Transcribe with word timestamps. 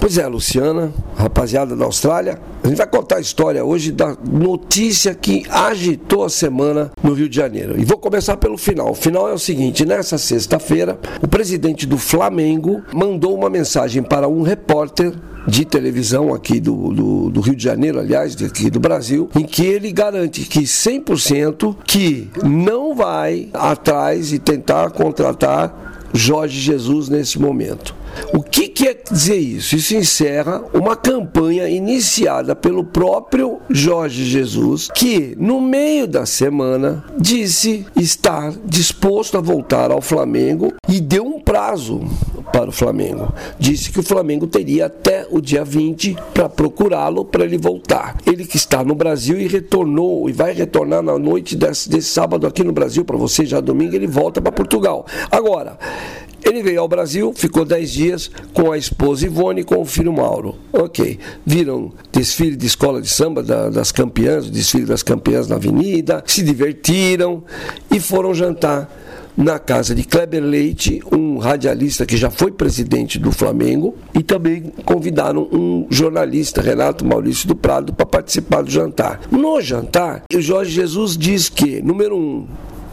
Pois 0.00 0.16
é, 0.16 0.26
Luciana, 0.26 0.94
rapaziada 1.14 1.76
da 1.76 1.84
Austrália, 1.84 2.40
a 2.64 2.66
gente 2.66 2.78
vai 2.78 2.86
contar 2.86 3.16
a 3.16 3.20
história 3.20 3.62
hoje 3.62 3.92
da 3.92 4.16
notícia 4.32 5.14
que 5.14 5.44
agitou 5.50 6.24
a 6.24 6.30
semana 6.30 6.90
no 7.02 7.12
Rio 7.12 7.28
de 7.28 7.36
Janeiro. 7.36 7.78
E 7.78 7.84
vou 7.84 7.98
começar 7.98 8.38
pelo 8.38 8.56
final. 8.56 8.92
O 8.92 8.94
final 8.94 9.28
é 9.28 9.34
o 9.34 9.38
seguinte: 9.38 9.84
nessa 9.84 10.16
sexta-feira, 10.16 10.98
o 11.22 11.28
presidente 11.28 11.86
do 11.86 11.98
Flamengo 11.98 12.82
mandou 12.94 13.36
uma 13.36 13.50
mensagem 13.50 14.02
para 14.02 14.26
um 14.26 14.40
repórter 14.40 15.12
de 15.46 15.66
televisão 15.66 16.32
aqui 16.32 16.60
do, 16.60 16.94
do, 16.94 17.30
do, 17.30 17.40
Rio 17.42 17.54
de 17.54 17.62
Janeiro, 17.62 18.00
aliás, 18.00 18.34
aqui 18.42 18.70
do 18.70 18.80
Brasil, 18.80 19.28
em 19.36 19.44
que 19.44 19.66
ele 19.66 19.92
garante 19.92 20.44
que 20.44 20.60
100% 20.60 21.76
que 21.84 22.30
não 22.42 22.94
vai 22.94 23.50
atrás 23.52 24.32
e 24.32 24.38
tentar 24.38 24.90
contratar 24.92 26.08
Jorge 26.14 26.58
Jesus 26.58 27.10
nesse 27.10 27.38
momento. 27.38 27.99
O 28.32 28.42
que 28.42 28.68
quer 28.68 29.02
dizer 29.10 29.38
isso? 29.38 29.76
Isso 29.76 29.94
encerra 29.94 30.62
uma 30.72 30.96
campanha 30.96 31.68
iniciada 31.68 32.54
pelo 32.54 32.84
próprio 32.84 33.58
Jorge 33.68 34.24
Jesus, 34.24 34.88
que 34.94 35.34
no 35.38 35.60
meio 35.60 36.06
da 36.06 36.26
semana 36.26 37.04
disse 37.18 37.86
estar 37.96 38.52
disposto 38.64 39.36
a 39.36 39.40
voltar 39.40 39.90
ao 39.90 40.00
Flamengo 40.00 40.72
e 40.88 41.00
deu 41.00 41.24
um 41.24 41.40
prazo 41.40 42.00
para 42.52 42.68
o 42.68 42.72
Flamengo. 42.72 43.32
Disse 43.58 43.90
que 43.90 44.00
o 44.00 44.02
Flamengo 44.02 44.46
teria 44.46 44.86
até 44.86 45.26
o 45.30 45.40
dia 45.40 45.64
20 45.64 46.16
para 46.34 46.48
procurá-lo 46.48 47.24
para 47.24 47.44
ele 47.44 47.58
voltar. 47.58 48.16
Ele 48.26 48.44
que 48.44 48.56
está 48.56 48.84
no 48.84 48.94
Brasil 48.94 49.40
e 49.40 49.46
retornou 49.46 50.28
e 50.28 50.32
vai 50.32 50.52
retornar 50.52 51.02
na 51.02 51.18
noite 51.18 51.56
desse, 51.56 51.88
desse 51.88 52.08
sábado 52.08 52.46
aqui 52.46 52.64
no 52.64 52.72
Brasil 52.72 53.04
para 53.04 53.16
você 53.16 53.44
já 53.44 53.60
domingo 53.60 53.94
ele 53.94 54.06
volta 54.06 54.40
para 54.40 54.52
Portugal. 54.52 55.06
Agora, 55.30 55.78
ele 56.44 56.62
veio 56.62 56.80
ao 56.80 56.88
Brasil, 56.88 57.32
ficou 57.34 57.64
10 57.64 57.90
dias 57.90 58.30
com 58.52 58.72
a 58.72 58.78
esposa 58.78 59.26
Ivone 59.26 59.60
e 59.60 59.64
com 59.64 59.80
o 59.80 59.84
filho 59.84 60.12
Mauro. 60.12 60.56
Ok. 60.72 61.18
Viram 61.44 61.92
desfile 62.12 62.56
de 62.56 62.66
escola 62.66 63.00
de 63.00 63.08
samba 63.08 63.42
da, 63.42 63.68
das 63.68 63.92
campeãs, 63.92 64.46
o 64.46 64.50
desfile 64.50 64.86
das 64.86 65.02
campeãs 65.02 65.48
na 65.48 65.56
avenida, 65.56 66.22
se 66.26 66.42
divertiram 66.42 67.42
e 67.90 68.00
foram 68.00 68.34
jantar 68.34 68.88
na 69.36 69.58
casa 69.58 69.94
de 69.94 70.04
Kleber 70.04 70.42
Leite, 70.42 71.00
um 71.10 71.38
radialista 71.38 72.04
que 72.04 72.16
já 72.16 72.30
foi 72.30 72.50
presidente 72.50 73.18
do 73.18 73.32
Flamengo, 73.32 73.96
e 74.14 74.22
também 74.22 74.72
convidaram 74.84 75.48
um 75.50 75.86
jornalista, 75.88 76.60
Renato 76.60 77.06
Maurício 77.06 77.48
do 77.48 77.56
Prado, 77.56 77.92
para 77.92 78.04
participar 78.04 78.62
do 78.62 78.70
jantar. 78.70 79.20
No 79.30 79.60
jantar, 79.60 80.24
o 80.34 80.40
Jorge 80.40 80.72
Jesus 80.72 81.16
diz 81.16 81.48
que, 81.48 81.80
número 81.80 82.16
um, 82.16 82.46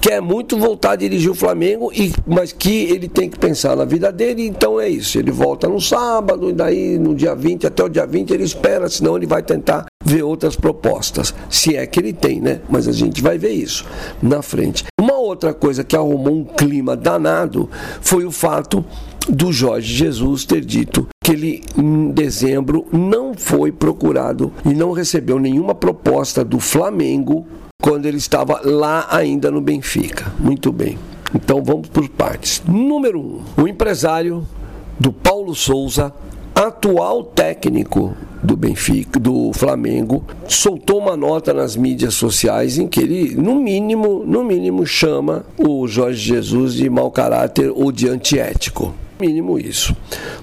quer 0.00 0.20
muito 0.20 0.56
voltar 0.56 0.92
a 0.92 0.96
dirigir 0.96 1.30
o 1.30 1.34
Flamengo, 1.34 1.90
e, 1.92 2.12
mas 2.26 2.52
que 2.52 2.84
ele 2.84 3.08
tem 3.08 3.28
que 3.28 3.38
pensar 3.38 3.76
na 3.76 3.84
vida 3.84 4.12
dele, 4.12 4.46
então 4.46 4.80
é 4.80 4.88
isso. 4.88 5.18
Ele 5.18 5.30
volta 5.30 5.68
no 5.68 5.80
sábado, 5.80 6.50
e 6.50 6.52
daí 6.52 6.98
no 6.98 7.14
dia 7.14 7.34
20, 7.34 7.66
até 7.66 7.84
o 7.84 7.88
dia 7.88 8.06
20 8.06 8.30
ele 8.32 8.44
espera, 8.44 8.88
senão 8.88 9.16
ele 9.16 9.26
vai 9.26 9.42
tentar 9.42 9.86
ver 10.04 10.22
outras 10.22 10.56
propostas. 10.56 11.34
Se 11.50 11.76
é 11.76 11.86
que 11.86 12.00
ele 12.00 12.12
tem, 12.12 12.40
né? 12.40 12.60
Mas 12.68 12.88
a 12.88 12.92
gente 12.92 13.22
vai 13.22 13.38
ver 13.38 13.52
isso 13.52 13.84
na 14.22 14.42
frente. 14.42 14.84
Uma 14.98 15.16
outra 15.18 15.52
coisa 15.52 15.84
que 15.84 15.96
arrumou 15.96 16.34
um 16.34 16.44
clima 16.44 16.96
danado 16.96 17.68
foi 18.00 18.24
o 18.24 18.30
fato 18.30 18.84
do 19.28 19.52
Jorge 19.52 19.94
Jesus 19.94 20.44
ter 20.44 20.64
dito 20.64 21.06
que 21.22 21.32
ele, 21.32 21.62
em 21.76 22.10
dezembro, 22.10 22.86
não 22.90 23.34
foi 23.34 23.70
procurado 23.70 24.50
e 24.64 24.70
não 24.70 24.92
recebeu 24.92 25.38
nenhuma 25.38 25.74
proposta 25.74 26.42
do 26.42 26.58
Flamengo 26.58 27.46
quando 27.88 28.04
ele 28.04 28.18
estava 28.18 28.60
lá 28.62 29.06
ainda 29.10 29.50
no 29.50 29.62
Benfica. 29.62 30.30
Muito 30.38 30.70
bem. 30.70 30.98
Então 31.34 31.64
vamos 31.64 31.88
por 31.88 32.06
partes. 32.10 32.62
Número 32.68 33.18
um, 33.18 33.42
o 33.56 33.66
empresário 33.66 34.46
do 35.00 35.10
Paulo 35.10 35.54
Souza, 35.54 36.12
atual 36.54 37.24
técnico 37.24 38.14
do 38.42 38.56
Benfica, 38.56 39.18
do 39.18 39.52
Flamengo, 39.52 40.24
soltou 40.46 40.98
uma 40.98 41.16
nota 41.16 41.52
nas 41.52 41.76
mídias 41.76 42.14
sociais 42.14 42.78
em 42.78 42.86
que 42.86 43.00
ele, 43.00 43.34
no 43.34 43.56
mínimo, 43.56 44.24
no 44.26 44.44
mínimo, 44.44 44.86
chama 44.86 45.44
o 45.58 45.86
Jorge 45.86 46.20
Jesus 46.20 46.74
de 46.74 46.88
mau 46.88 47.10
caráter 47.10 47.72
ou 47.74 47.90
de 47.90 48.08
antiético. 48.08 48.94
Mínimo 49.20 49.58
isso. 49.58 49.96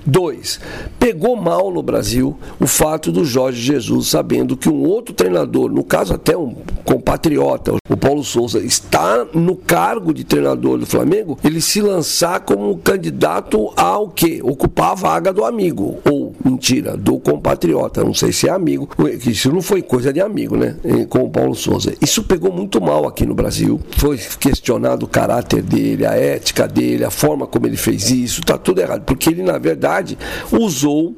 Dois, 0.06 0.60
pegou 1.00 1.36
mal 1.38 1.72
no 1.72 1.82
Brasil 1.82 2.38
o 2.60 2.68
fato 2.68 3.10
do 3.10 3.24
Jorge 3.24 3.62
Jesus, 3.62 4.08
sabendo 4.08 4.58
que 4.58 4.68
um 4.68 4.84
outro 4.84 5.14
treinador, 5.14 5.72
no 5.72 5.84
caso 5.84 6.14
até 6.14 6.36
um 6.36 6.56
compatriota, 6.84 7.74
o 7.90 7.98
Paulo 7.98 8.24
Souza, 8.24 8.60
está 8.60 9.26
no 9.34 9.56
cargo 9.56 10.14
de 10.14 10.26
treinador 10.26 10.78
do 10.78 10.86
Flamengo, 10.86 11.40
ele 11.42 11.62
se 11.62 11.82
lançar 11.82 12.42
como 12.42 12.78
candidato 12.78 13.72
ao 13.78 14.10
que? 14.10 14.42
Ocupar 14.44 14.92
a 14.92 14.96
vaga 14.96 15.32
do 15.32 15.46
amigo. 15.46 15.98
Ou, 16.10 16.25
mentira, 16.46 16.96
do 16.96 17.20
compatriota. 17.20 18.04
Não 18.04 18.14
sei 18.14 18.32
se 18.32 18.48
é 18.48 18.52
amigo. 18.52 18.88
Isso 19.26 19.52
não 19.52 19.62
foi 19.62 19.82
coisa 19.82 20.14
de 20.14 20.22
amigo, 20.22 20.56
né? 20.56 20.76
Com 21.10 21.24
o 21.24 21.30
Paulo 21.30 21.56
Souza. 21.56 21.94
Isso 22.02 22.24
pegou 22.24 22.52
muito 22.52 22.80
mal 22.80 23.08
aqui 23.08 23.26
no 23.26 23.34
Brasil. 23.34 23.82
Foi 23.98 24.18
questionado 24.40 25.06
o 25.06 25.10
caráter 25.10 25.64
dele, 25.64 26.06
a 26.06 26.14
ética 26.14 26.68
dele, 26.68 27.04
a 27.04 27.10
forma 27.10 27.48
como 27.48 27.66
ele 27.66 27.78
fez 27.78 28.12
isso. 28.12 28.44
Tá 28.44 28.58
tudo 28.58 28.80
errado, 28.80 29.04
porque 29.04 29.30
ele, 29.30 29.42
na 29.42 29.58
verdade, 29.58 30.18
usou 30.52 31.16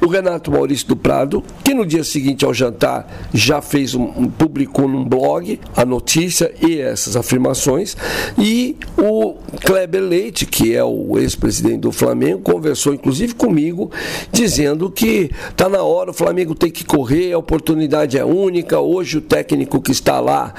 o 0.00 0.06
Renato 0.06 0.50
Maurício 0.50 0.86
do 0.88 0.96
Prado, 0.96 1.42
que 1.64 1.74
no 1.74 1.84
dia 1.86 2.04
seguinte 2.04 2.44
ao 2.44 2.52
jantar 2.52 3.28
já 3.32 3.60
fez 3.60 3.94
um, 3.94 4.04
um, 4.04 4.28
publicou 4.28 4.88
num 4.88 5.04
blog 5.04 5.58
a 5.76 5.84
notícia 5.84 6.52
e 6.60 6.78
essas 6.80 7.16
afirmações, 7.16 7.96
e 8.38 8.76
o 8.96 9.34
Kleber 9.64 10.02
Leite, 10.02 10.46
que 10.46 10.74
é 10.74 10.84
o 10.84 11.18
ex-presidente 11.18 11.80
do 11.80 11.92
Flamengo, 11.92 12.40
conversou 12.40 12.94
inclusive 12.94 13.34
comigo, 13.34 13.90
dizendo 14.32 14.90
que 14.90 15.30
está 15.50 15.68
na 15.68 15.82
hora, 15.82 16.10
o 16.10 16.14
Flamengo 16.14 16.54
tem 16.54 16.70
que 16.70 16.84
correr, 16.84 17.32
a 17.32 17.38
oportunidade 17.38 18.18
é 18.18 18.24
única, 18.24 18.78
hoje 18.78 19.18
o 19.18 19.20
técnico 19.20 19.80
que 19.80 19.92
está 19.92 20.20
lá 20.20 20.54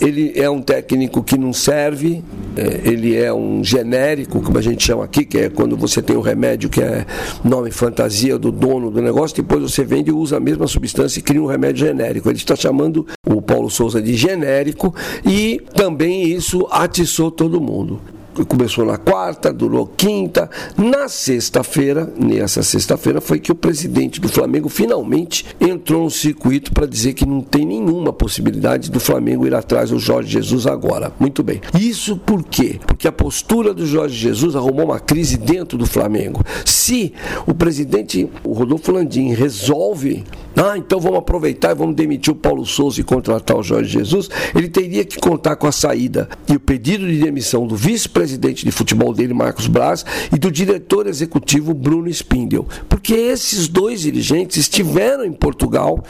ele 0.00 0.32
é 0.34 0.48
um 0.48 0.62
técnico 0.62 1.22
que 1.22 1.36
não 1.36 1.52
serve, 1.52 2.22
é, 2.56 2.80
ele 2.84 3.16
é 3.16 3.32
um 3.32 3.62
genérico, 3.62 4.40
como 4.40 4.58
a 4.58 4.62
gente 4.62 4.82
chama 4.82 5.04
aqui, 5.04 5.24
que 5.24 5.38
é 5.38 5.48
quando 5.50 5.76
você 5.76 6.00
tem 6.00 6.16
o 6.16 6.20
um 6.20 6.22
remédio 6.22 6.70
que 6.70 6.80
é 6.80 7.06
nome 7.44 7.70
fantasia 7.70 8.38
do 8.38 8.50
dono 8.50 8.90
do 8.90 9.02
negócio, 9.02 9.36
depois 9.36 9.62
você 9.62 9.84
vende 9.84 10.10
e 10.10 10.12
usa 10.12 10.38
a 10.38 10.40
mesma 10.40 10.66
substância 10.66 11.18
e 11.18 11.22
cria 11.22 11.42
um 11.42 11.46
remédio 11.46 11.86
genérico. 11.86 12.28
Ele 12.28 12.38
está 12.38 12.56
chamando 12.56 13.06
o 13.26 13.42
Paulo 13.42 13.70
Souza 13.70 14.00
de 14.00 14.14
genérico 14.14 14.94
e 15.24 15.60
também 15.74 16.24
isso 16.24 16.66
atiçou 16.70 17.30
todo 17.30 17.60
mundo 17.60 18.00
começou 18.46 18.84
na 18.84 18.96
quarta, 18.96 19.52
durou 19.52 19.86
quinta. 19.86 20.48
Na 20.76 21.08
sexta-feira, 21.08 22.12
nessa 22.18 22.62
sexta-feira, 22.62 23.20
foi 23.20 23.38
que 23.38 23.52
o 23.52 23.54
presidente 23.54 24.20
do 24.20 24.28
Flamengo 24.28 24.68
finalmente 24.68 25.44
entrou 25.60 26.04
no 26.04 26.10
circuito 26.10 26.72
para 26.72 26.86
dizer 26.86 27.14
que 27.14 27.26
não 27.26 27.40
tem 27.40 27.66
nenhuma 27.66 28.12
possibilidade 28.12 28.90
do 28.90 29.00
Flamengo 29.00 29.46
ir 29.46 29.54
atrás 29.54 29.90
do 29.90 29.98
Jorge 29.98 30.30
Jesus 30.30 30.66
agora. 30.66 31.12
Muito 31.18 31.42
bem. 31.42 31.60
Isso 31.78 32.16
por 32.16 32.42
quê? 32.44 32.78
Porque 32.86 33.08
a 33.08 33.12
postura 33.12 33.74
do 33.74 33.86
Jorge 33.86 34.16
Jesus 34.16 34.56
arrumou 34.56 34.86
uma 34.86 35.00
crise 35.00 35.36
dentro 35.36 35.76
do 35.76 35.86
Flamengo. 35.86 36.44
Se 36.64 37.12
o 37.46 37.54
presidente, 37.54 38.28
o 38.44 38.52
Rodolfo 38.52 38.92
Landim, 38.92 39.32
resolve 39.32 40.24
ah, 40.56 40.76
então 40.76 41.00
vamos 41.00 41.20
aproveitar 41.20 41.70
e 41.70 41.74
vamos 41.74 41.94
demitir 41.94 42.32
o 42.32 42.36
Paulo 42.36 42.66
Souza 42.66 43.00
e 43.00 43.04
contratar 43.04 43.56
o 43.56 43.62
Jorge 43.62 43.90
Jesus. 43.90 44.28
Ele 44.54 44.68
teria 44.68 45.04
que 45.04 45.18
contar 45.18 45.56
com 45.56 45.66
a 45.66 45.72
saída 45.72 46.28
e 46.48 46.56
o 46.56 46.60
pedido 46.60 47.06
de 47.06 47.18
demissão 47.18 47.66
do 47.66 47.76
vice-presidente 47.76 48.19
de 48.26 48.70
futebol 48.70 49.12
dele, 49.12 49.34
Marcos 49.34 49.66
Braz, 49.66 50.04
e 50.32 50.38
do 50.38 50.50
diretor 50.50 51.06
executivo, 51.06 51.74
Bruno 51.74 52.08
Spindel. 52.08 52.66
Porque 52.88 53.14
esses 53.14 53.68
dois 53.68 54.00
dirigentes 54.00 54.56
estiveram 54.56 55.24
em 55.24 55.32
Portugal 55.32 56.02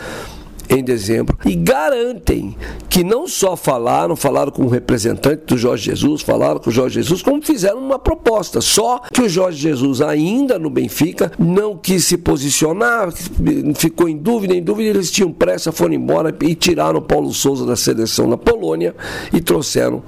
em 0.70 0.84
dezembro 0.84 1.36
e 1.44 1.54
garantem 1.56 2.56
que 2.88 3.02
não 3.02 3.26
só 3.26 3.56
falaram, 3.56 4.14
falaram 4.14 4.52
com 4.52 4.62
o 4.62 4.68
representante 4.68 5.42
do 5.46 5.58
Jorge 5.58 5.86
Jesus, 5.86 6.22
falaram 6.22 6.60
com 6.60 6.70
o 6.70 6.72
Jorge 6.72 6.94
Jesus, 6.94 7.20
como 7.20 7.42
fizeram 7.42 7.80
uma 7.80 7.98
proposta. 7.98 8.60
Só 8.60 9.00
que 9.12 9.20
o 9.20 9.28
Jorge 9.28 9.58
Jesus, 9.58 10.00
ainda 10.00 10.58
no 10.58 10.70
Benfica, 10.70 11.32
não 11.38 11.76
quis 11.76 12.04
se 12.04 12.16
posicionar, 12.16 13.12
ficou 13.74 14.08
em 14.08 14.16
dúvida, 14.16 14.54
em 14.54 14.62
dúvida, 14.62 14.90
eles 14.90 15.10
tinham 15.10 15.32
pressa, 15.32 15.72
foram 15.72 15.94
embora 15.94 16.34
e 16.42 16.54
tiraram 16.54 17.02
Paulo 17.02 17.32
Souza 17.34 17.66
da 17.66 17.74
seleção 17.74 18.28
na 18.28 18.36
Polônia 18.36 18.94
e 19.32 19.40
trouxeram 19.40 20.02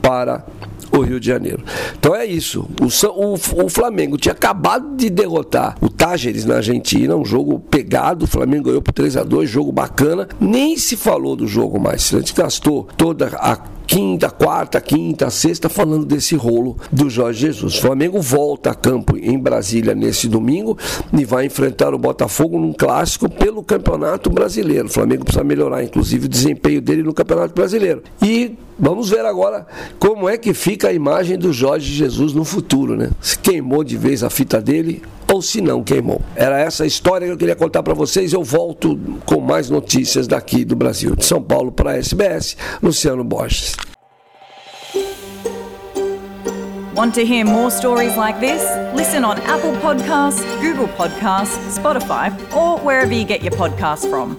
para 0.00 0.46
o 0.92 1.00
Rio 1.00 1.20
de 1.20 1.26
Janeiro. 1.26 1.62
Então 1.98 2.14
é 2.14 2.24
isso. 2.24 2.68
O, 2.80 2.86
o, 3.08 3.64
o 3.64 3.68
Flamengo 3.68 4.16
tinha 4.16 4.32
acabado 4.32 4.96
de 4.96 5.10
derrotar 5.10 5.76
o 5.80 5.88
Tágeres 5.88 6.44
na 6.44 6.56
Argentina, 6.56 7.16
um 7.16 7.24
jogo 7.24 7.58
pegado. 7.58 8.24
O 8.24 8.28
Flamengo 8.28 8.64
ganhou 8.64 8.82
por 8.82 8.92
3 8.92 9.16
a 9.16 9.22
2 9.22 9.48
jogo 9.48 9.72
bacana. 9.72 10.28
Nem 10.40 10.76
se 10.76 10.96
falou 10.96 11.36
do 11.36 11.46
jogo 11.46 11.78
mais. 11.78 12.12
A 12.14 12.18
gente 12.18 12.34
gastou 12.34 12.88
toda 12.96 13.28
a 13.36 13.56
quinta, 13.88 14.28
quarta, 14.30 14.80
quinta, 14.82 15.30
sexta, 15.30 15.68
falando 15.70 16.04
desse 16.04 16.36
rolo 16.36 16.76
do 16.92 17.08
Jorge 17.08 17.40
Jesus. 17.46 17.78
O 17.78 17.80
Flamengo 17.80 18.20
volta 18.20 18.70
a 18.70 18.74
campo 18.74 19.16
em 19.16 19.38
Brasília 19.38 19.94
nesse 19.94 20.28
domingo 20.28 20.76
e 21.12 21.24
vai 21.24 21.46
enfrentar 21.46 21.94
o 21.94 21.98
Botafogo 21.98 22.58
num 22.58 22.72
clássico 22.72 23.30
pelo 23.30 23.62
Campeonato 23.62 24.28
Brasileiro. 24.28 24.86
O 24.86 24.90
Flamengo 24.90 25.24
precisa 25.24 25.42
melhorar, 25.42 25.82
inclusive, 25.82 26.26
o 26.26 26.28
desempenho 26.28 26.82
dele 26.82 27.02
no 27.02 27.14
Campeonato 27.14 27.54
Brasileiro. 27.54 28.02
E 28.22 28.56
Vamos 28.78 29.10
ver 29.10 29.24
agora 29.24 29.66
como 29.98 30.28
é 30.28 30.38
que 30.38 30.54
fica 30.54 30.88
a 30.88 30.92
imagem 30.92 31.36
do 31.36 31.52
Jorge 31.52 31.92
Jesus 31.92 32.32
no 32.32 32.44
futuro, 32.44 32.96
né? 32.96 33.10
Se 33.20 33.36
queimou 33.36 33.82
de 33.82 33.96
vez 33.96 34.22
a 34.22 34.30
fita 34.30 34.60
dele 34.60 35.02
ou 35.32 35.42
se 35.42 35.60
não 35.60 35.82
queimou. 35.82 36.22
Era 36.36 36.60
essa 36.60 36.86
história 36.86 37.26
que 37.26 37.32
eu 37.32 37.36
queria 37.36 37.56
contar 37.56 37.82
para 37.82 37.92
vocês. 37.92 38.32
Eu 38.32 38.44
volto 38.44 38.98
com 39.26 39.40
mais 39.40 39.68
notícias 39.68 40.28
daqui 40.28 40.64
do 40.64 40.76
Brasil. 40.76 41.16
De 41.16 41.24
São 41.24 41.42
Paulo 41.42 41.72
para 41.72 41.92
a 41.92 41.96
SBS, 41.96 42.56
Luciano 42.80 43.24
Borges. 43.24 43.74
Want 46.94 47.14
to 47.14 47.24
hear 47.24 47.44
more 47.44 47.70
stories 47.70 48.16
like 48.16 48.40
this? 48.40 48.60
Listen 48.92 49.24
on 49.24 49.38
Apple 49.42 49.72
Podcasts, 49.80 50.42
Google 50.60 50.88
Podcasts, 50.96 51.56
Spotify, 51.78 52.32
or 52.52 52.78
wherever 52.80 53.12
you 53.12 53.24
get 53.24 53.40
your 53.42 53.52
podcasts 53.52 54.08
from. 54.10 54.36